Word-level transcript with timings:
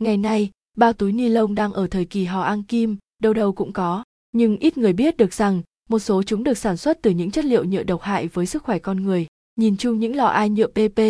Ngày 0.00 0.16
nay, 0.16 0.50
bao 0.76 0.92
túi 0.92 1.12
ni 1.12 1.28
lông 1.28 1.54
đang 1.54 1.72
ở 1.72 1.86
thời 1.86 2.04
kỳ 2.04 2.24
hò 2.24 2.42
an 2.42 2.62
kim, 2.62 2.96
đâu 3.22 3.32
đâu 3.32 3.52
cũng 3.52 3.72
có, 3.72 4.04
nhưng 4.32 4.56
ít 4.56 4.78
người 4.78 4.92
biết 4.92 5.16
được 5.16 5.32
rằng 5.32 5.62
một 5.88 5.98
số 5.98 6.22
chúng 6.22 6.44
được 6.44 6.58
sản 6.58 6.76
xuất 6.76 6.98
từ 7.02 7.10
những 7.10 7.30
chất 7.30 7.44
liệu 7.44 7.64
nhựa 7.64 7.82
độc 7.82 8.02
hại 8.02 8.28
với 8.28 8.46
sức 8.46 8.62
khỏe 8.62 8.78
con 8.78 9.02
người. 9.02 9.26
Nhìn 9.56 9.76
chung 9.76 10.00
những 10.00 10.16
lọ 10.16 10.26
ai 10.26 10.50
nhựa 10.50 10.66
PP, 10.66 11.00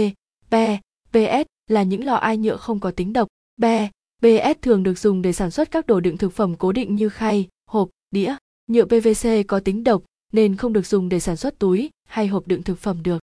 PE, 0.51 0.81
PS 1.11 1.47
là 1.71 1.83
những 1.83 2.05
lọ 2.05 2.15
ai 2.15 2.37
nhựa 2.37 2.57
không 2.57 2.81
có 2.81 2.91
tính 2.91 3.13
độc. 3.13 3.29
PE, 3.63 3.89
PS 4.21 4.61
thường 4.63 4.83
được 4.83 4.99
dùng 4.99 5.23
để 5.23 5.33
sản 5.33 5.51
xuất 5.51 5.71
các 5.71 5.87
đồ 5.87 6.01
đựng 6.01 6.17
thực 6.17 6.33
phẩm 6.33 6.55
cố 6.57 6.73
định 6.73 6.95
như 6.95 7.09
khay, 7.09 7.49
hộp, 7.71 7.89
đĩa. 8.11 8.37
Nhựa 8.67 8.85
PVC 8.85 9.29
có 9.47 9.61
tính 9.61 9.85
độc 9.85 10.03
nên 10.33 10.57
không 10.57 10.73
được 10.73 10.87
dùng 10.87 11.09
để 11.09 11.21
sản 11.21 11.37
xuất 11.37 11.59
túi 11.59 11.91
hay 12.09 12.27
hộp 12.27 12.47
đựng 12.47 12.63
thực 12.63 12.79
phẩm 12.79 13.03
được. 13.03 13.19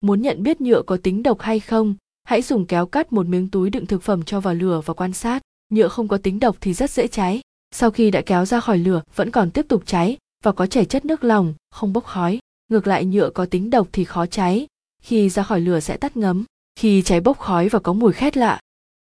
Muốn 0.00 0.22
nhận 0.22 0.42
biết 0.42 0.60
nhựa 0.60 0.82
có 0.82 0.96
tính 1.02 1.22
độc 1.22 1.40
hay 1.40 1.60
không, 1.60 1.94
hãy 2.28 2.42
dùng 2.42 2.66
kéo 2.66 2.86
cắt 2.86 3.12
một 3.12 3.26
miếng 3.26 3.48
túi 3.48 3.70
đựng 3.70 3.86
thực 3.86 4.02
phẩm 4.02 4.22
cho 4.22 4.40
vào 4.40 4.54
lửa 4.54 4.80
và 4.84 4.94
quan 4.94 5.12
sát. 5.12 5.42
Nhựa 5.72 5.88
không 5.88 6.08
có 6.08 6.18
tính 6.18 6.40
độc 6.40 6.56
thì 6.60 6.74
rất 6.74 6.90
dễ 6.90 7.08
cháy. 7.08 7.40
Sau 7.70 7.90
khi 7.90 8.10
đã 8.10 8.22
kéo 8.26 8.44
ra 8.44 8.60
khỏi 8.60 8.78
lửa 8.78 9.02
vẫn 9.14 9.30
còn 9.30 9.50
tiếp 9.50 9.66
tục 9.68 9.82
cháy 9.86 10.16
và 10.44 10.52
có 10.52 10.66
chảy 10.66 10.84
chất 10.84 11.04
nước 11.04 11.24
lòng, 11.24 11.54
không 11.70 11.92
bốc 11.92 12.04
khói. 12.04 12.38
Ngược 12.70 12.86
lại 12.86 13.04
nhựa 13.04 13.30
có 13.30 13.46
tính 13.46 13.70
độc 13.70 13.88
thì 13.92 14.04
khó 14.04 14.26
cháy, 14.26 14.66
khi 15.02 15.28
ra 15.28 15.42
khỏi 15.42 15.60
lửa 15.60 15.80
sẽ 15.80 15.96
tắt 15.96 16.16
ngấm, 16.16 16.44
khi 16.76 17.02
cháy 17.02 17.20
bốc 17.20 17.38
khói 17.38 17.68
và 17.68 17.78
có 17.78 17.92
mùi 17.92 18.12
khét 18.12 18.36
lạ. 18.36 18.60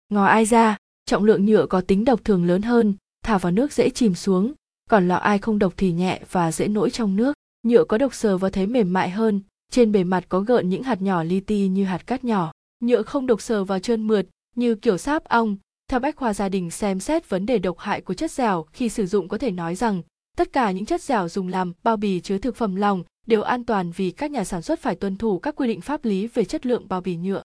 Ngò 0.09 0.25
ai 0.25 0.45
ra, 0.45 0.77
trọng 1.06 1.25
lượng 1.25 1.47
nhựa 1.47 1.66
có 1.66 1.80
tính 1.80 2.05
độc 2.05 2.25
thường 2.25 2.47
lớn 2.47 2.62
hơn, 2.62 2.95
thả 3.25 3.39
vào 3.39 3.53
nước 3.53 3.73
dễ 3.73 3.91
chìm 3.91 4.14
xuống, 4.14 4.53
còn 4.91 5.09
lọ 5.09 5.16
ai 5.16 5.39
không 5.39 5.59
độc 5.59 5.73
thì 5.77 5.92
nhẹ 5.92 6.20
và 6.30 6.53
dễ 6.53 6.69
nổi 6.69 6.91
trong 6.91 7.16
nước. 7.16 7.34
Nhựa 7.66 7.84
có 7.84 7.98
độc 7.98 8.14
sờ 8.14 8.39
vào 8.39 8.50
thấy 8.50 8.66
mềm 8.66 8.92
mại 8.92 9.11
hơn, 9.11 9.41
trên 9.70 9.92
bề 9.92 10.05
mặt 10.05 10.25
có 10.28 10.41
gợn 10.41 10.69
những 10.69 10.83
hạt 10.83 11.03
nhỏ 11.03 11.23
li 11.23 11.41
ti 11.41 11.69
như 11.69 11.84
hạt 11.84 12.06
cát 12.06 12.25
nhỏ. 12.25 12.53
Nhựa 12.80 13.02
không 13.02 13.27
độc 13.27 13.41
sờ 13.41 13.64
vào 13.64 13.78
trơn 13.78 14.06
mượt, 14.06 14.27
như 14.56 14.74
kiểu 14.74 14.98
sáp 14.98 15.24
ong. 15.24 15.56
Theo 15.91 16.00
bách 16.00 16.16
khoa 16.16 16.34
gia 16.34 16.48
đình 16.48 16.70
xem 16.70 17.00
xét 17.00 17.28
vấn 17.28 17.46
đề 17.46 17.59
độc 17.59 17.78
hại 17.78 18.00
của 18.00 18.14
chất 18.14 18.30
dẻo 18.30 18.66
khi 18.73 18.89
sử 18.89 19.06
dụng 19.06 19.28
có 19.28 19.39
thể 19.39 19.50
nói 19.50 19.75
rằng 19.75 20.03
tất 20.36 20.53
cả 20.53 20.70
những 20.70 20.86
chất 20.86 21.03
dẻo 21.03 21.28
dùng 21.28 21.48
làm 21.48 21.72
bao 21.83 21.97
bì 21.97 22.20
chứa 22.20 22.38
thực 22.38 22.56
phẩm 22.56 22.77
lòng 22.77 23.05
đều 23.27 23.42
an 23.42 23.64
toàn 23.64 23.91
vì 23.91 24.11
các 24.11 24.30
nhà 24.30 24.44
sản 24.44 24.62
xuất 24.62 24.80
phải 24.80 24.94
tuân 24.94 25.16
thủ 25.16 25.38
các 25.38 25.56
quy 25.56 25.69
định 25.69 25.80
pháp 25.80 26.05
lý 26.05 26.27
về 26.27 26.44
chất 26.44 26.66
lượng 26.66 26.88
bao 26.88 27.00
bì 27.00 27.16
nhựa. 27.16 27.42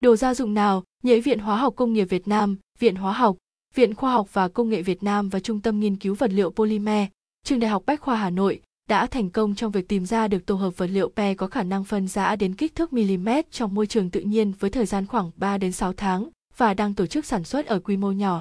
Đồ 0.00 0.16
gia 0.16 0.34
dụng 0.34 0.54
nào, 0.54 0.82
Nhễ 1.02 1.20
Viện 1.20 1.38
Hóa 1.38 1.56
học 1.56 1.76
Công 1.76 1.92
nghiệp 1.92 2.04
Việt 2.04 2.28
Nam, 2.28 2.56
Viện 2.78 2.94
Hóa 2.94 3.12
học, 3.12 3.36
Viện 3.74 3.94
Khoa 3.94 4.12
học 4.12 4.28
và 4.32 4.48
Công 4.48 4.68
nghệ 4.68 4.82
Việt 4.82 5.02
Nam 5.02 5.28
và 5.28 5.40
Trung 5.40 5.60
tâm 5.60 5.80
Nghiên 5.80 5.96
cứu 5.96 6.14
Vật 6.14 6.32
liệu 6.32 6.50
Polymer, 6.50 7.08
Trường 7.44 7.60
Đại 7.60 7.70
học 7.70 7.82
Bách 7.86 8.00
khoa 8.00 8.16
Hà 8.16 8.30
Nội 8.30 8.60
đã 8.88 9.06
thành 9.06 9.30
công 9.30 9.54
trong 9.54 9.72
việc 9.72 9.88
tìm 9.88 10.06
ra 10.06 10.28
được 10.28 10.46
tổ 10.46 10.54
hợp 10.54 10.76
vật 10.76 10.86
liệu 10.86 11.08
PE 11.08 11.34
có 11.34 11.46
khả 11.46 11.62
năng 11.62 11.84
phân 11.84 12.08
rã 12.08 12.36
đến 12.36 12.54
kích 12.54 12.74
thước 12.74 12.92
mm 12.92 13.28
trong 13.50 13.74
môi 13.74 13.86
trường 13.86 14.10
tự 14.10 14.20
nhiên 14.20 14.52
với 14.58 14.70
thời 14.70 14.86
gian 14.86 15.06
khoảng 15.06 15.30
3 15.36 15.58
đến 15.58 15.72
6 15.72 15.92
tháng 15.92 16.28
và 16.56 16.74
đang 16.74 16.94
tổ 16.94 17.06
chức 17.06 17.26
sản 17.26 17.44
xuất 17.44 17.66
ở 17.66 17.78
quy 17.78 17.96
mô 17.96 18.12
nhỏ. 18.12 18.40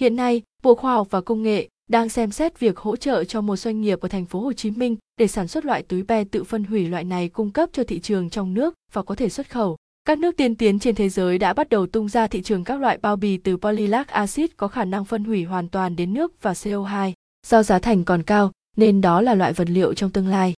Hiện 0.00 0.16
nay, 0.16 0.42
Bộ 0.62 0.74
Khoa 0.74 0.92
học 0.92 1.06
và 1.10 1.20
Công 1.20 1.42
nghệ 1.42 1.68
đang 1.90 2.08
xem 2.08 2.30
xét 2.30 2.60
việc 2.60 2.78
hỗ 2.78 2.96
trợ 2.96 3.24
cho 3.24 3.40
một 3.40 3.56
doanh 3.56 3.80
nghiệp 3.80 4.00
ở 4.00 4.08
thành 4.08 4.24
phố 4.24 4.40
Hồ 4.40 4.52
Chí 4.52 4.70
Minh 4.70 4.96
để 5.16 5.26
sản 5.26 5.48
xuất 5.48 5.64
loại 5.64 5.82
túi 5.82 6.02
PE 6.02 6.24
tự 6.24 6.44
phân 6.44 6.64
hủy 6.64 6.88
loại 6.88 7.04
này 7.04 7.28
cung 7.28 7.50
cấp 7.50 7.68
cho 7.72 7.84
thị 7.84 8.00
trường 8.00 8.30
trong 8.30 8.54
nước 8.54 8.74
và 8.92 9.02
có 9.02 9.14
thể 9.14 9.28
xuất 9.28 9.50
khẩu. 9.50 9.76
Các 10.04 10.18
nước 10.18 10.36
tiên 10.36 10.54
tiến 10.54 10.78
trên 10.78 10.94
thế 10.94 11.08
giới 11.08 11.38
đã 11.38 11.52
bắt 11.52 11.68
đầu 11.68 11.86
tung 11.86 12.08
ra 12.08 12.26
thị 12.26 12.42
trường 12.42 12.64
các 12.64 12.80
loại 12.80 12.98
bao 13.02 13.16
bì 13.16 13.36
từ 13.36 13.56
polylac 13.56 14.08
acid 14.08 14.50
có 14.56 14.68
khả 14.68 14.84
năng 14.84 15.04
phân 15.04 15.24
hủy 15.24 15.44
hoàn 15.44 15.68
toàn 15.68 15.96
đến 15.96 16.14
nước 16.14 16.42
và 16.42 16.52
CO2. 16.52 17.12
Do 17.46 17.62
giá 17.62 17.78
thành 17.78 18.04
còn 18.04 18.22
cao, 18.22 18.52
nên 18.76 19.00
đó 19.00 19.20
là 19.20 19.34
loại 19.34 19.52
vật 19.52 19.68
liệu 19.70 19.94
trong 19.94 20.10
tương 20.10 20.28
lai. 20.28 20.54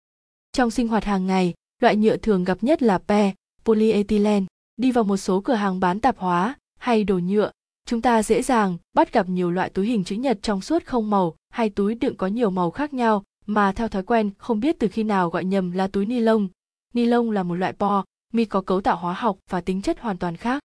Trong 0.52 0.70
sinh 0.70 0.88
hoạt 0.88 1.04
hàng 1.04 1.26
ngày, 1.26 1.54
loại 1.82 1.96
nhựa 1.96 2.16
thường 2.16 2.44
gặp 2.44 2.58
nhất 2.60 2.82
là 2.82 2.98
PE, 2.98 3.32
polyethylene. 3.64 4.46
Đi 4.76 4.92
vào 4.92 5.04
một 5.04 5.16
số 5.16 5.40
cửa 5.40 5.54
hàng 5.54 5.80
bán 5.80 6.00
tạp 6.00 6.18
hóa 6.18 6.54
hay 6.78 7.04
đồ 7.04 7.18
nhựa, 7.18 7.50
chúng 7.86 8.02
ta 8.02 8.22
dễ 8.22 8.42
dàng 8.42 8.76
bắt 8.94 9.12
gặp 9.12 9.28
nhiều 9.28 9.50
loại 9.50 9.70
túi 9.70 9.86
hình 9.86 10.04
chữ 10.04 10.16
nhật 10.16 10.38
trong 10.42 10.60
suốt 10.60 10.84
không 10.84 11.10
màu 11.10 11.36
hay 11.50 11.70
túi 11.70 11.94
đựng 11.94 12.16
có 12.16 12.26
nhiều 12.26 12.50
màu 12.50 12.70
khác 12.70 12.94
nhau 12.94 13.24
mà 13.46 13.72
theo 13.72 13.88
thói 13.88 14.02
quen 14.02 14.30
không 14.38 14.60
biết 14.60 14.78
từ 14.78 14.88
khi 14.88 15.02
nào 15.02 15.30
gọi 15.30 15.44
nhầm 15.44 15.72
là 15.72 15.86
túi 15.86 16.06
ni 16.06 16.20
lông. 16.20 16.48
Ni 16.94 17.04
lông 17.04 17.30
là 17.30 17.42
một 17.42 17.54
loại 17.54 17.72
po, 17.72 18.04
mi 18.32 18.44
có 18.44 18.60
cấu 18.60 18.80
tạo 18.80 18.96
hóa 18.96 19.12
học 19.12 19.38
và 19.50 19.60
tính 19.60 19.82
chất 19.82 20.00
hoàn 20.00 20.16
toàn 20.16 20.36
khác. 20.36 20.62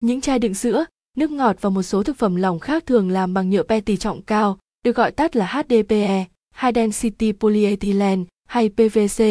Những 0.00 0.20
chai 0.20 0.38
đựng 0.38 0.54
sữa, 0.54 0.84
nước 1.16 1.30
ngọt 1.30 1.56
và 1.60 1.70
một 1.70 1.82
số 1.82 2.02
thực 2.02 2.16
phẩm 2.16 2.36
lỏng 2.36 2.58
khác 2.58 2.86
thường 2.86 3.10
làm 3.10 3.34
bằng 3.34 3.50
nhựa 3.50 3.62
pe 3.62 3.80
tỷ 3.80 3.96
trọng 3.96 4.22
cao, 4.22 4.58
được 4.84 4.96
gọi 4.96 5.12
tắt 5.12 5.36
là 5.36 5.46
HDPE, 5.46 6.24
High 6.54 6.74
Density 6.74 7.32
Polyethylene 7.32 8.24
hay 8.48 8.68
PVC, 8.68 9.22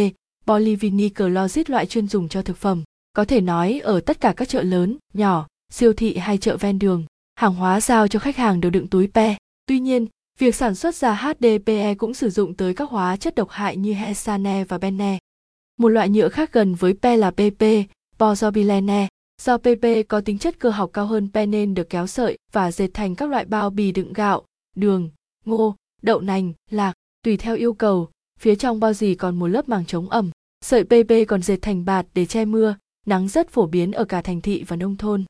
polyvinyl 0.45 1.07
chloride 1.15 1.71
loại 1.71 1.85
chuyên 1.85 2.07
dùng 2.07 2.29
cho 2.29 2.41
thực 2.41 2.57
phẩm. 2.57 2.83
Có 3.13 3.25
thể 3.25 3.41
nói 3.41 3.79
ở 3.83 3.99
tất 3.99 4.21
cả 4.21 4.33
các 4.37 4.49
chợ 4.49 4.63
lớn, 4.63 4.97
nhỏ, 5.13 5.47
siêu 5.71 5.93
thị 5.93 6.17
hay 6.17 6.37
chợ 6.37 6.57
ven 6.57 6.79
đường, 6.79 7.05
hàng 7.35 7.55
hóa 7.55 7.81
giao 7.81 8.07
cho 8.07 8.19
khách 8.19 8.37
hàng 8.37 8.61
đều 8.61 8.71
đựng 8.71 8.87
túi 8.87 9.07
pe. 9.07 9.35
Tuy 9.65 9.79
nhiên, 9.79 10.07
việc 10.39 10.55
sản 10.55 10.75
xuất 10.75 10.95
ra 10.95 11.13
HDPE 11.13 11.95
cũng 11.95 12.13
sử 12.13 12.29
dụng 12.29 12.53
tới 12.53 12.73
các 12.73 12.89
hóa 12.89 13.17
chất 13.17 13.35
độc 13.35 13.49
hại 13.49 13.77
như 13.77 13.93
hexane 13.93 14.63
và 14.63 14.77
benne. 14.77 15.17
Một 15.77 15.89
loại 15.89 16.09
nhựa 16.09 16.29
khác 16.29 16.53
gần 16.53 16.75
với 16.75 16.93
pe 17.01 17.17
là 17.17 17.31
PP, 17.31 17.63
polypropylene. 18.19 19.07
Do 19.41 19.57
PP 19.57 20.07
có 20.07 20.21
tính 20.21 20.39
chất 20.39 20.59
cơ 20.59 20.69
học 20.69 20.89
cao 20.93 21.05
hơn 21.05 21.29
pe 21.33 21.45
nên 21.45 21.73
được 21.73 21.89
kéo 21.89 22.07
sợi 22.07 22.37
và 22.51 22.71
dệt 22.71 22.89
thành 22.93 23.15
các 23.15 23.29
loại 23.29 23.45
bao 23.45 23.69
bì 23.69 23.91
đựng 23.91 24.13
gạo, 24.13 24.45
đường, 24.75 25.09
ngô, 25.45 25.75
đậu 26.01 26.21
nành, 26.21 26.53
lạc, 26.71 26.93
tùy 27.23 27.37
theo 27.37 27.55
yêu 27.55 27.73
cầu, 27.73 28.09
phía 28.39 28.55
trong 28.55 28.79
bao 28.79 28.93
gì 28.93 29.15
còn 29.15 29.39
một 29.39 29.47
lớp 29.47 29.69
màng 29.69 29.85
chống 29.85 30.09
ẩm. 30.09 30.31
Sợi 30.61 30.83
PP 30.83 31.27
còn 31.27 31.41
dệt 31.41 31.57
thành 31.61 31.85
bạt 31.85 32.05
để 32.13 32.25
che 32.25 32.45
mưa, 32.45 32.75
nắng 33.05 33.27
rất 33.27 33.49
phổ 33.49 33.67
biến 33.67 33.91
ở 33.91 34.05
cả 34.05 34.21
thành 34.21 34.41
thị 34.41 34.63
và 34.67 34.75
nông 34.75 34.97
thôn. 34.97 35.25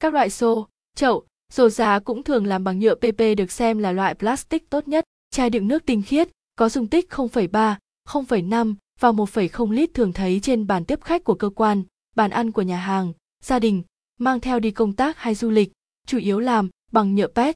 Các 0.00 0.14
loại 0.14 0.30
xô, 0.30 0.68
chậu, 0.96 1.24
rổ 1.52 1.68
giá 1.68 1.98
cũng 1.98 2.22
thường 2.22 2.46
làm 2.46 2.64
bằng 2.64 2.78
nhựa 2.78 2.94
PP 2.94 3.18
được 3.36 3.52
xem 3.52 3.78
là 3.78 3.92
loại 3.92 4.14
plastic 4.14 4.70
tốt 4.70 4.88
nhất. 4.88 5.04
Chai 5.30 5.50
đựng 5.50 5.68
nước 5.68 5.86
tinh 5.86 6.02
khiết, 6.02 6.28
có 6.56 6.68
dung 6.68 6.86
tích 6.86 7.10
0,3, 7.10 7.74
0,5 8.08 8.74
và 9.00 9.12
1,0 9.12 9.70
lít 9.70 9.94
thường 9.94 10.12
thấy 10.12 10.40
trên 10.40 10.66
bàn 10.66 10.84
tiếp 10.84 11.00
khách 11.04 11.24
của 11.24 11.34
cơ 11.34 11.50
quan, 11.50 11.82
bàn 12.16 12.30
ăn 12.30 12.52
của 12.52 12.62
nhà 12.62 12.76
hàng, 12.76 13.12
gia 13.44 13.58
đình, 13.58 13.82
mang 14.18 14.40
theo 14.40 14.60
đi 14.60 14.70
công 14.70 14.92
tác 14.92 15.18
hay 15.18 15.34
du 15.34 15.50
lịch, 15.50 15.72
chủ 16.06 16.18
yếu 16.18 16.40
làm 16.40 16.68
bằng 16.92 17.14
nhựa 17.14 17.28
PET, 17.28 17.54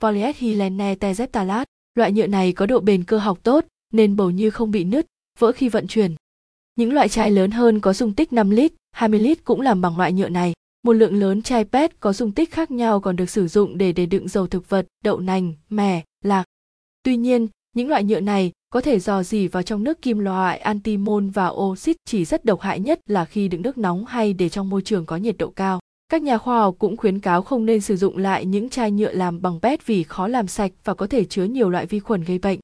polyethylene 0.00 0.94
terephthalate. 0.94 1.69
Loại 1.94 2.12
nhựa 2.12 2.26
này 2.26 2.52
có 2.52 2.66
độ 2.66 2.80
bền 2.80 3.04
cơ 3.04 3.18
học 3.18 3.38
tốt 3.42 3.64
nên 3.92 4.16
bầu 4.16 4.30
như 4.30 4.50
không 4.50 4.70
bị 4.70 4.84
nứt, 4.84 5.06
vỡ 5.38 5.52
khi 5.52 5.68
vận 5.68 5.86
chuyển. 5.86 6.14
Những 6.76 6.92
loại 6.92 7.08
chai 7.08 7.30
lớn 7.30 7.50
hơn 7.50 7.80
có 7.80 7.92
dung 7.92 8.14
tích 8.14 8.32
5 8.32 8.50
lít, 8.50 8.72
20 8.92 9.20
lít 9.20 9.44
cũng 9.44 9.60
làm 9.60 9.80
bằng 9.80 9.98
loại 9.98 10.12
nhựa 10.12 10.28
này. 10.28 10.52
Một 10.82 10.92
lượng 10.92 11.14
lớn 11.14 11.42
chai 11.42 11.64
PET 11.64 12.00
có 12.00 12.12
dung 12.12 12.32
tích 12.32 12.52
khác 12.52 12.70
nhau 12.70 13.00
còn 13.00 13.16
được 13.16 13.30
sử 13.30 13.48
dụng 13.48 13.78
để 13.78 13.92
để 13.92 14.06
đựng 14.06 14.28
dầu 14.28 14.46
thực 14.46 14.68
vật, 14.68 14.86
đậu 15.04 15.18
nành, 15.18 15.54
mè, 15.68 16.04
lạc. 16.24 16.44
Tuy 17.02 17.16
nhiên, 17.16 17.46
những 17.76 17.88
loại 17.88 18.04
nhựa 18.04 18.20
này 18.20 18.52
có 18.72 18.80
thể 18.80 19.00
dò 19.00 19.22
dỉ 19.22 19.48
vào 19.48 19.62
trong 19.62 19.84
nước 19.84 20.02
kim 20.02 20.18
loại 20.18 20.58
antimon 20.58 21.30
và 21.30 21.48
oxit 21.48 21.96
chỉ 22.04 22.24
rất 22.24 22.44
độc 22.44 22.60
hại 22.60 22.80
nhất 22.80 23.00
là 23.06 23.24
khi 23.24 23.48
đựng 23.48 23.62
nước 23.62 23.78
nóng 23.78 24.04
hay 24.04 24.32
để 24.32 24.48
trong 24.48 24.70
môi 24.70 24.82
trường 24.82 25.06
có 25.06 25.16
nhiệt 25.16 25.38
độ 25.38 25.50
cao. 25.50 25.79
Các 26.10 26.22
nhà 26.22 26.38
khoa 26.38 26.60
học 26.60 26.74
cũng 26.78 26.96
khuyến 26.96 27.20
cáo 27.20 27.42
không 27.42 27.66
nên 27.66 27.80
sử 27.80 27.96
dụng 27.96 28.16
lại 28.16 28.46
những 28.46 28.70
chai 28.70 28.90
nhựa 28.90 29.12
làm 29.12 29.42
bằng 29.42 29.60
PET 29.60 29.86
vì 29.86 30.02
khó 30.02 30.28
làm 30.28 30.46
sạch 30.46 30.72
và 30.84 30.94
có 30.94 31.06
thể 31.06 31.24
chứa 31.24 31.44
nhiều 31.44 31.70
loại 31.70 31.86
vi 31.86 32.00
khuẩn 32.00 32.24
gây 32.24 32.38
bệnh. 32.38 32.58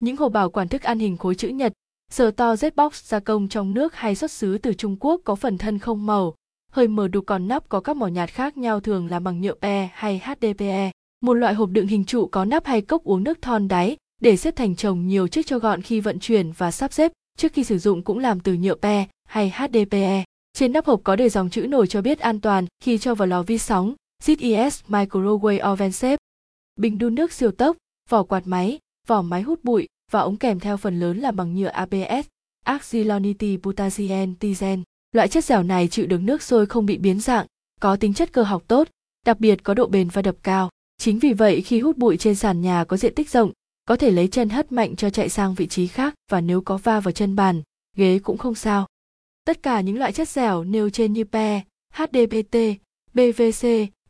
Những 0.00 0.16
hộp 0.16 0.32
bảo 0.32 0.50
quản 0.50 0.68
thức 0.68 0.82
ăn 0.82 0.98
hình 0.98 1.16
khối 1.16 1.34
chữ 1.34 1.48
nhật, 1.48 1.72
sờ 2.12 2.30
to 2.30 2.54
Z-box 2.54 2.90
gia 2.92 3.20
công 3.20 3.48
trong 3.48 3.74
nước 3.74 3.94
hay 3.94 4.14
xuất 4.14 4.30
xứ 4.30 4.58
từ 4.58 4.74
Trung 4.74 4.96
Quốc 5.00 5.20
có 5.24 5.34
phần 5.34 5.58
thân 5.58 5.78
không 5.78 6.06
màu, 6.06 6.34
hơi 6.72 6.88
mờ 6.88 7.08
đục 7.08 7.24
còn 7.26 7.48
nắp 7.48 7.68
có 7.68 7.80
các 7.80 7.96
mỏ 7.96 8.06
nhạt 8.06 8.30
khác 8.30 8.56
nhau 8.56 8.80
thường 8.80 9.06
là 9.10 9.20
bằng 9.20 9.40
nhựa 9.40 9.54
PE 9.54 9.88
hay 9.94 10.22
HDPE. 10.24 10.90
Một 11.20 11.34
loại 11.34 11.54
hộp 11.54 11.70
đựng 11.70 11.86
hình 11.86 12.04
trụ 12.04 12.26
có 12.26 12.44
nắp 12.44 12.66
hay 12.66 12.80
cốc 12.80 13.04
uống 13.04 13.24
nước 13.24 13.42
thon 13.42 13.68
đáy 13.68 13.96
để 14.20 14.36
xếp 14.36 14.56
thành 14.56 14.76
chồng 14.76 15.06
nhiều 15.06 15.28
chiếc 15.28 15.46
cho 15.46 15.58
gọn 15.58 15.82
khi 15.82 16.00
vận 16.00 16.18
chuyển 16.18 16.52
và 16.52 16.70
sắp 16.70 16.92
xếp 16.92 17.12
trước 17.38 17.52
khi 17.52 17.64
sử 17.64 17.78
dụng 17.78 18.02
cũng 18.02 18.18
làm 18.18 18.40
từ 18.40 18.54
nhựa 18.54 18.74
PE 18.74 19.06
hay 19.28 19.52
HDPE. 19.56 20.24
Trên 20.52 20.72
nắp 20.72 20.86
hộp 20.86 21.00
có 21.04 21.16
đề 21.16 21.28
dòng 21.28 21.50
chữ 21.50 21.66
nổi 21.66 21.86
cho 21.86 22.02
biết 22.02 22.18
an 22.18 22.40
toàn 22.40 22.66
khi 22.82 22.98
cho 22.98 23.14
vào 23.14 23.28
lò 23.28 23.42
vi 23.42 23.58
sóng, 23.58 23.94
ZES 24.24 24.70
Microwave 24.88 25.72
Oven 25.72 25.90
Safe. 25.90 26.16
Bình 26.76 26.98
đun 26.98 27.14
nước 27.14 27.32
siêu 27.32 27.50
tốc, 27.50 27.76
vỏ 28.08 28.22
quạt 28.22 28.42
máy, 28.46 28.78
vỏ 29.06 29.22
máy 29.22 29.42
hút 29.42 29.64
bụi 29.64 29.88
và 30.10 30.20
ống 30.20 30.36
kèm 30.36 30.60
theo 30.60 30.76
phần 30.76 31.00
lớn 31.00 31.18
là 31.18 31.30
bằng 31.30 31.54
nhựa 31.54 31.68
ABS, 31.68 32.26
Axylonity 32.64 33.56
Butazien 33.56 34.34
Tizen. 34.40 34.82
Loại 35.12 35.28
chất 35.28 35.44
dẻo 35.44 35.62
này 35.62 35.88
chịu 35.88 36.06
được 36.06 36.20
nước 36.20 36.42
sôi 36.42 36.66
không 36.66 36.86
bị 36.86 36.98
biến 36.98 37.20
dạng, 37.20 37.46
có 37.80 37.96
tính 37.96 38.14
chất 38.14 38.32
cơ 38.32 38.42
học 38.42 38.62
tốt, 38.68 38.88
đặc 39.26 39.40
biệt 39.40 39.62
có 39.62 39.74
độ 39.74 39.86
bền 39.86 40.08
và 40.08 40.22
đập 40.22 40.36
cao. 40.42 40.70
Chính 40.98 41.18
vì 41.18 41.32
vậy 41.32 41.60
khi 41.60 41.80
hút 41.80 41.96
bụi 41.96 42.16
trên 42.16 42.34
sàn 42.34 42.60
nhà 42.60 42.84
có 42.84 42.96
diện 42.96 43.14
tích 43.14 43.30
rộng, 43.30 43.52
có 43.84 43.96
thể 43.96 44.10
lấy 44.10 44.28
chân 44.28 44.48
hất 44.48 44.72
mạnh 44.72 44.96
cho 44.96 45.10
chạy 45.10 45.28
sang 45.28 45.54
vị 45.54 45.66
trí 45.66 45.86
khác 45.86 46.14
và 46.30 46.40
nếu 46.40 46.60
có 46.60 46.76
va 46.76 47.00
vào 47.00 47.12
chân 47.12 47.36
bàn, 47.36 47.62
ghế 47.96 48.18
cũng 48.18 48.38
không 48.38 48.54
sao. 48.54 48.86
Tất 49.44 49.62
cả 49.62 49.80
những 49.80 49.98
loại 49.98 50.12
chất 50.12 50.28
dẻo 50.28 50.64
nêu 50.64 50.90
trên 50.90 51.12
như 51.12 51.24
PE, 51.24 51.60
HDPT, 51.94 52.56
PVC, 53.12 53.66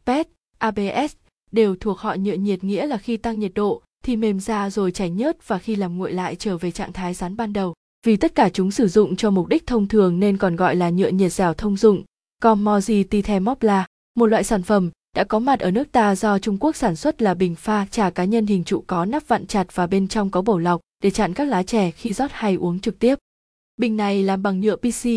PET, 0.06 0.28
ABS 0.58 1.14
đều 1.52 1.76
thuộc 1.76 1.98
họ 1.98 2.14
nhựa 2.14 2.32
nhiệt 2.32 2.64
nghĩa 2.64 2.86
là 2.86 2.96
khi 2.96 3.16
tăng 3.16 3.40
nhiệt 3.40 3.52
độ 3.54 3.82
thì 4.04 4.16
mềm 4.16 4.40
ra 4.40 4.70
rồi 4.70 4.92
chảy 4.92 5.10
nhớt 5.10 5.48
và 5.48 5.58
khi 5.58 5.76
làm 5.76 5.98
nguội 5.98 6.12
lại 6.12 6.36
trở 6.36 6.56
về 6.56 6.70
trạng 6.70 6.92
thái 6.92 7.14
rắn 7.14 7.36
ban 7.36 7.52
đầu. 7.52 7.74
Vì 8.06 8.16
tất 8.16 8.34
cả 8.34 8.48
chúng 8.48 8.70
sử 8.70 8.88
dụng 8.88 9.16
cho 9.16 9.30
mục 9.30 9.48
đích 9.48 9.66
thông 9.66 9.88
thường 9.88 10.20
nên 10.20 10.36
còn 10.36 10.56
gọi 10.56 10.76
là 10.76 10.90
nhựa 10.90 11.08
nhiệt 11.08 11.32
dẻo 11.32 11.54
thông 11.54 11.76
dụng, 11.76 12.04
Commodity 12.42 13.22
Thermopla, 13.22 13.86
một 14.14 14.26
loại 14.26 14.44
sản 14.44 14.62
phẩm 14.62 14.90
đã 15.16 15.24
có 15.24 15.38
mặt 15.38 15.60
ở 15.60 15.70
nước 15.70 15.92
ta 15.92 16.14
do 16.14 16.38
Trung 16.38 16.56
Quốc 16.60 16.76
sản 16.76 16.96
xuất 16.96 17.22
là 17.22 17.34
bình 17.34 17.54
pha 17.54 17.86
trà 17.90 18.10
cá 18.10 18.24
nhân 18.24 18.46
hình 18.46 18.64
trụ 18.64 18.84
có 18.86 19.04
nắp 19.04 19.28
vặn 19.28 19.46
chặt 19.46 19.66
và 19.74 19.86
bên 19.86 20.08
trong 20.08 20.30
có 20.30 20.42
bầu 20.42 20.58
lọc 20.58 20.80
để 21.02 21.10
chặn 21.10 21.34
các 21.34 21.44
lá 21.44 21.62
chè 21.62 21.90
khi 21.90 22.12
rót 22.12 22.30
hay 22.32 22.54
uống 22.54 22.80
trực 22.80 22.98
tiếp. 22.98 23.18
Bình 23.80 23.96
này 23.96 24.22
làm 24.22 24.42
bằng 24.42 24.60
nhựa 24.60 24.76
PC, 24.76 25.08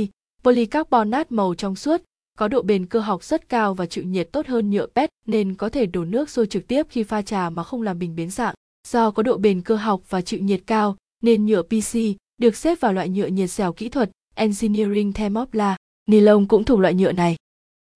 polycarbonate 0.44 1.27
màu 1.30 1.56
trong 1.56 1.75
suốt, 1.75 2.01
có 2.38 2.48
độ 2.48 2.62
bền 2.62 2.86
cơ 2.86 3.00
học 3.00 3.24
rất 3.24 3.50
cao 3.50 3.74
và 3.74 3.86
chịu 3.86 4.04
nhiệt 4.04 4.31
tốt 4.31 4.48
hơn 4.48 4.69
nhựa 4.69 4.88
PET 4.95 5.10
nên 5.25 5.56
có 5.56 5.69
thể 5.69 5.86
đổ 5.86 6.06
nước 6.06 6.30
sôi 6.30 6.48
trực 6.48 6.68
tiếp 6.68 6.88
khi 6.89 7.04
pha 7.04 7.21
trà 7.21 7.50
mà 7.50 7.63
không 7.63 7.81
làm 7.81 8.00
bình 8.00 8.15
biến 8.15 8.30
dạng. 8.30 8.56
Do 8.88 9.12
có 9.12 9.24
độ 9.24 9.38
bền 9.38 9.62
cơ 9.62 9.75
học 9.75 10.01
và 10.10 10.21
chịu 10.21 10.39
nhiệt 10.39 10.62
cao 10.68 10.98
nên 11.21 11.45
nhựa 11.45 11.62
PC 11.62 11.98
được 12.38 12.56
xếp 12.56 12.80
vào 12.80 12.94
loại 12.94 13.10
nhựa 13.10 13.27
nhiệt 13.27 13.50
dẻo 13.50 13.74
kỹ 13.74 13.89
thuật 13.89 14.10
Engineering 14.36 15.13
Thermoplastic. 15.13 15.77
Ni 16.06 16.19
lông 16.19 16.48
cũng 16.48 16.63
thuộc 16.63 16.80
loại 16.80 16.94
nhựa 16.94 17.12
này. 17.12 17.36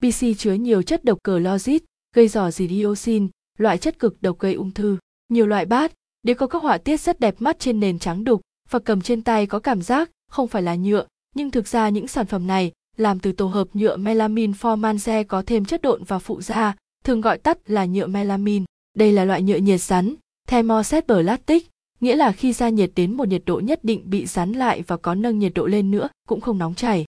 PC 0.01 0.37
chứa 0.37 0.53
nhiều 0.53 0.81
chất 0.81 1.03
độc 1.03 1.17
clorid, 1.23 1.81
gây 2.15 2.27
rò 2.27 2.51
dì 2.51 2.67
dioxin, 2.67 3.27
loại 3.57 3.77
chất 3.77 3.99
cực 3.99 4.21
độc 4.21 4.39
gây 4.39 4.53
ung 4.53 4.71
thư. 4.71 4.97
Nhiều 5.29 5.47
loại 5.47 5.65
bát, 5.65 5.91
đều 6.23 6.35
có 6.35 6.47
các 6.47 6.63
họa 6.63 6.77
tiết 6.77 7.01
rất 7.01 7.19
đẹp 7.19 7.35
mắt 7.39 7.59
trên 7.59 7.79
nền 7.79 7.99
trắng 7.99 8.23
đục 8.23 8.41
và 8.69 8.79
cầm 8.79 9.01
trên 9.01 9.21
tay 9.21 9.45
có 9.45 9.59
cảm 9.59 9.81
giác 9.81 10.09
không 10.31 10.47
phải 10.47 10.62
là 10.62 10.75
nhựa, 10.75 11.06
nhưng 11.35 11.51
thực 11.51 11.68
ra 11.68 11.89
những 11.89 12.07
sản 12.07 12.25
phẩm 12.25 12.47
này 12.47 12.71
làm 12.97 13.19
từ 13.19 13.31
tổ 13.31 13.47
hợp 13.47 13.68
nhựa 13.74 13.97
melamine 13.97 14.53
formanze 14.53 15.24
có 15.24 15.44
thêm 15.45 15.65
chất 15.65 15.81
độn 15.81 16.03
và 16.03 16.19
phụ 16.19 16.41
gia, 16.41 16.75
thường 17.03 17.21
gọi 17.21 17.38
tắt 17.38 17.57
là 17.65 17.85
nhựa 17.85 18.07
melamine. 18.07 18.65
Đây 18.94 19.12
là 19.12 19.25
loại 19.25 19.41
nhựa 19.41 19.57
nhiệt 19.57 19.81
rắn, 19.81 20.15
thermoset 20.47 21.06
plastic, 21.07 21.68
nghĩa 22.00 22.15
là 22.15 22.31
khi 22.31 22.53
ra 22.53 22.69
nhiệt 22.69 22.91
đến 22.95 23.18
một 23.18 23.27
nhiệt 23.27 23.44
độ 23.45 23.59
nhất 23.59 23.83
định 23.83 24.09
bị 24.09 24.25
rắn 24.25 24.51
lại 24.51 24.81
và 24.88 24.97
có 24.97 25.15
nâng 25.15 25.39
nhiệt 25.39 25.51
độ 25.56 25.65
lên 25.65 25.91
nữa 25.91 26.07
cũng 26.27 26.41
không 26.41 26.57
nóng 26.57 26.75
chảy. 26.75 27.06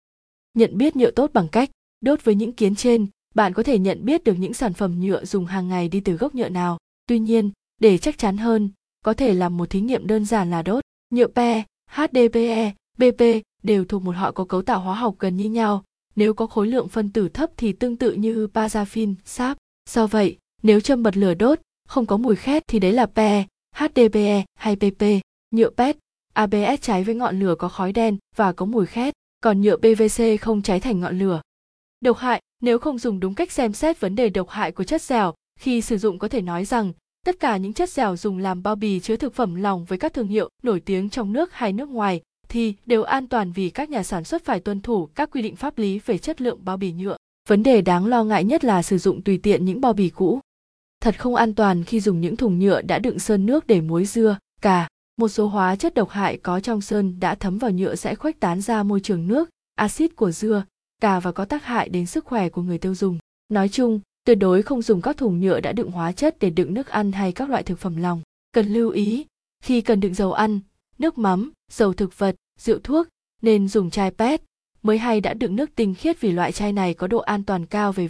Nhận 0.54 0.78
biết 0.78 0.96
nhựa 0.96 1.12
tốt 1.12 1.31
bằng 1.34 1.48
cách 1.48 1.70
đốt 2.02 2.24
với 2.24 2.36
những 2.36 2.54
kiến 2.54 2.75
trên, 2.75 3.08
bạn 3.36 3.54
có 3.54 3.63
thể 3.63 3.80
nhận 3.80 4.06
biết 4.06 4.24
được 4.24 4.34
những 4.34 4.54
sản 4.54 4.74
phẩm 4.74 5.00
nhựa 5.00 5.25
dùng 5.25 5.46
hàng 5.46 5.68
ngày 5.68 5.90
đi 5.90 6.00
từ 6.00 6.13
gốc 6.13 6.36
nhựa 6.36 6.50
nào. 6.50 6.78
Tuy 7.08 7.20
nhiên, 7.20 7.52
để 7.81 7.98
chắc 7.98 8.18
chắn 8.18 8.38
hơn, 8.38 8.70
có 9.06 9.13
thể 9.13 9.34
làm 9.34 9.58
một 9.58 9.70
thí 9.70 9.81
nghiệm 9.81 10.08
đơn 10.08 10.25
giản 10.25 10.52
là 10.52 10.62
đốt. 10.62 10.84
Nhựa 11.10 11.28
PE, 11.28 11.63
HDPE, 11.92 12.74
BP 12.98 13.24
đều 13.64 13.86
thuộc 13.86 14.02
một 14.02 14.16
họ 14.16 14.32
có 14.32 14.46
cấu 14.46 14.62
tạo 14.62 14.80
hóa 14.80 14.96
học 14.96 15.16
gần 15.20 15.38
như 15.38 15.50
nhau. 15.50 15.84
Nếu 16.16 16.34
có 16.34 16.48
khối 16.48 16.68
lượng 16.68 16.88
phân 16.88 17.12
tử 17.12 17.30
thấp 17.30 17.50
thì 17.58 17.74
tương 17.74 17.96
tự 17.96 18.12
như 18.12 18.48
parafin, 18.54 19.16
sáp. 19.26 19.58
Do 19.90 20.08
vậy, 20.08 20.38
nếu 20.64 20.80
châm 20.80 21.04
bật 21.04 21.18
lửa 21.18 21.34
đốt, 21.34 21.60
không 21.88 22.06
có 22.06 22.18
mùi 22.18 22.36
khét 22.36 22.64
thì 22.68 22.80
đấy 22.80 22.94
là 22.94 23.06
PE, 23.06 23.46
HDPE 23.76 24.46
hay 24.56 24.76
PP. 24.76 25.04
Nhựa 25.52 25.70
PET, 25.70 25.98
ABS 26.34 26.82
cháy 26.82 27.04
với 27.04 27.16
ngọn 27.16 27.40
lửa 27.40 27.56
có 27.56 27.70
khói 27.70 27.94
đen 27.94 28.18
và 28.36 28.54
có 28.54 28.66
mùi 28.66 28.86
khét, 28.86 29.14
còn 29.44 29.62
nhựa 29.62 29.78
PVC 29.78 30.42
không 30.42 30.62
cháy 30.62 30.80
thành 30.80 31.00
ngọn 31.00 31.20
lửa. 31.20 31.42
Độc 32.02 32.18
hại, 32.18 32.42
nếu 32.62 32.80
không 32.80 32.98
dùng 32.98 33.20
đúng 33.20 33.36
cách 33.36 33.52
xem 33.52 33.74
xét 33.74 34.00
vấn 34.00 34.16
đề 34.16 34.30
độc 34.30 34.50
hại 34.50 34.72
của 34.72 34.84
chất 34.84 35.02
dẻo, 35.02 35.34
khi 35.60 35.82
sử 35.82 35.98
dụng 35.98 36.20
có 36.20 36.28
thể 36.28 36.42
nói 36.42 36.66
rằng 36.66 36.94
tất 37.26 37.40
cả 37.40 37.58
những 37.58 37.74
chất 37.74 37.90
dẻo 37.90 38.18
dùng 38.18 38.38
làm 38.38 38.64
bao 38.64 38.76
bì 38.76 39.00
chứa 39.00 39.16
thực 39.16 39.34
phẩm 39.34 39.56
lỏng 39.56 39.86
với 39.86 39.98
các 39.98 40.14
thương 40.14 40.28
hiệu 40.28 40.50
nổi 40.64 40.80
tiếng 40.80 41.10
trong 41.10 41.34
nước 41.34 41.54
hay 41.54 41.74
nước 41.74 41.90
ngoài 41.90 42.22
thì 42.50 42.74
đều 42.86 43.04
an 43.04 43.28
toàn 43.28 43.52
vì 43.52 43.70
các 43.70 43.90
nhà 43.90 44.04
sản 44.04 44.24
xuất 44.24 44.46
phải 44.46 44.60
tuân 44.60 44.82
thủ 44.82 45.10
các 45.16 45.32
quy 45.32 45.42
định 45.42 45.56
pháp 45.56 45.78
lý 45.78 46.00
về 46.06 46.18
chất 46.18 46.42
lượng 46.42 46.60
bao 46.66 46.78
bì 46.78 46.92
nhựa. 46.92 47.18
Vấn 47.48 47.64
đề 47.64 47.82
đáng 47.82 48.06
lo 48.06 48.24
ngại 48.24 48.44
nhất 48.44 48.64
là 48.64 48.84
sử 48.84 48.98
dụng 48.98 49.22
tùy 49.22 49.38
tiện 49.38 49.66
những 49.66 49.82
bao 49.82 49.94
bì 49.94 50.10
cũ. 50.10 50.40
Thật 51.02 51.20
không 51.20 51.36
an 51.36 51.56
toàn 51.56 51.84
khi 51.84 52.00
dùng 52.00 52.22
những 52.22 52.36
thùng 52.36 52.60
nhựa 52.60 52.82
đã 52.82 53.00
đựng 53.00 53.20
sơn 53.20 53.46
nước 53.46 53.68
để 53.68 53.82
muối 53.82 54.06
dưa, 54.06 54.38
cà. 54.62 54.88
Một 55.18 55.28
số 55.28 55.48
hóa 55.48 55.76
chất 55.76 55.94
độc 55.94 56.10
hại 56.10 56.38
có 56.38 56.60
trong 56.60 56.82
sơn 56.82 57.20
đã 57.20 57.36
thấm 57.36 57.58
vào 57.58 57.72
nhựa 57.72 57.96
sẽ 57.96 58.16
khuếch 58.16 58.40
tán 58.40 58.62
ra 58.62 58.84
môi 58.84 59.00
trường 59.00 59.28
nước, 59.28 59.50
axit 59.76 60.16
của 60.16 60.32
dưa, 60.32 60.64
cà 61.02 61.20
và 61.20 61.32
có 61.32 61.46
tác 61.46 61.64
hại 61.64 61.90
đến 61.90 62.06
sức 62.06 62.26
khỏe 62.26 62.50
của 62.50 62.62
người 62.62 62.78
tiêu 62.78 62.96
dùng. 62.96 63.18
Nói 63.50 63.70
chung, 63.70 64.00
tuyệt 64.26 64.38
đối 64.38 64.62
không 64.62 64.82
dùng 64.82 65.02
các 65.02 65.18
thùng 65.18 65.40
nhựa 65.40 65.60
đã 65.60 65.72
đựng 65.72 65.92
hóa 65.92 66.12
chất 66.12 66.40
để 66.40 66.50
đựng 66.50 66.74
nước 66.74 66.88
ăn 66.88 67.12
hay 67.12 67.32
các 67.32 67.50
loại 67.50 67.64
thực 67.64 67.80
phẩm 67.80 67.98
lòng. 67.98 68.22
Cần 68.52 68.68
lưu 68.68 68.90
ý, 68.90 69.26
khi 69.64 69.82
cần 69.82 70.00
đựng 70.00 70.14
dầu 70.14 70.34
ăn, 70.34 70.60
nước 71.00 71.18
mắm, 71.18 71.52
dầu 71.72 71.94
thực 71.94 72.18
vật, 72.18 72.36
rượu 72.60 72.80
thuốc 72.80 73.08
nên 73.42 73.68
dùng 73.68 73.90
chai 73.90 74.12
PET. 74.12 74.42
Mới 74.84 74.98
hay 74.98 75.22
đã 75.22 75.34
đựng 75.34 75.56
nước 75.56 75.76
tinh 75.76 75.96
khiết 75.96 76.22
vì 76.22 76.32
loại 76.32 76.52
chai 76.52 76.74
này 76.74 76.94
có 76.94 77.08
độ 77.08 77.18
an 77.18 77.44
toàn 77.44 77.66
cao 77.66 77.92
về 77.92 78.06